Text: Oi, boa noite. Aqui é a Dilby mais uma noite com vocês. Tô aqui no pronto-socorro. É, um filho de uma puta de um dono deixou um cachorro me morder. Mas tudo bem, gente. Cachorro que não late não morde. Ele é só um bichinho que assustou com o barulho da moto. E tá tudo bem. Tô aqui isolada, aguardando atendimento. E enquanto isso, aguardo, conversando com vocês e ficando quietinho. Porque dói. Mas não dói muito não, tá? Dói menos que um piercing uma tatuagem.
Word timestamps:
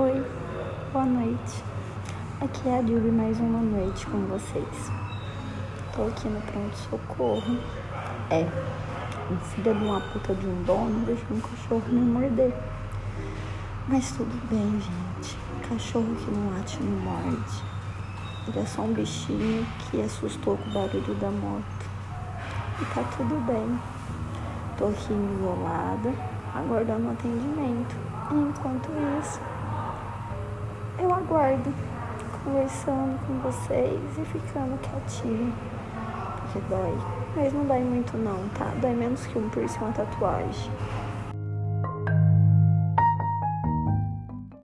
Oi, 0.00 0.24
boa 0.92 1.04
noite. 1.04 1.64
Aqui 2.40 2.68
é 2.68 2.78
a 2.78 2.82
Dilby 2.82 3.10
mais 3.10 3.40
uma 3.40 3.58
noite 3.58 4.06
com 4.06 4.26
vocês. 4.26 4.92
Tô 5.92 6.02
aqui 6.02 6.28
no 6.28 6.40
pronto-socorro. 6.40 7.58
É, 8.30 8.46
um 9.28 9.36
filho 9.38 9.74
de 9.74 9.84
uma 9.84 10.00
puta 10.00 10.36
de 10.36 10.46
um 10.46 10.62
dono 10.62 11.04
deixou 11.04 11.36
um 11.36 11.40
cachorro 11.40 11.82
me 11.88 12.00
morder. 12.00 12.54
Mas 13.88 14.12
tudo 14.12 14.30
bem, 14.48 14.80
gente. 14.80 15.36
Cachorro 15.68 16.14
que 16.14 16.30
não 16.30 16.56
late 16.56 16.80
não 16.80 16.96
morde. 17.00 17.64
Ele 18.46 18.60
é 18.60 18.66
só 18.66 18.82
um 18.82 18.92
bichinho 18.92 19.66
que 19.90 20.00
assustou 20.00 20.56
com 20.58 20.70
o 20.70 20.74
barulho 20.74 21.14
da 21.16 21.30
moto. 21.32 21.90
E 22.80 22.84
tá 22.94 23.02
tudo 23.16 23.34
bem. 23.44 23.76
Tô 24.76 24.86
aqui 24.86 25.12
isolada, 25.12 26.14
aguardando 26.54 27.10
atendimento. 27.10 27.96
E 28.30 28.34
enquanto 28.34 28.90
isso, 29.20 29.40
aguardo, 31.28 31.74
conversando 32.42 33.18
com 33.26 33.38
vocês 33.40 34.00
e 34.18 34.24
ficando 34.24 34.78
quietinho. 34.80 35.52
Porque 36.40 36.60
dói. 36.70 36.96
Mas 37.36 37.52
não 37.52 37.66
dói 37.66 37.80
muito 37.80 38.16
não, 38.16 38.48
tá? 38.56 38.72
Dói 38.80 38.94
menos 38.94 39.26
que 39.26 39.38
um 39.38 39.48
piercing 39.50 39.78
uma 39.80 39.92
tatuagem. 39.92 40.72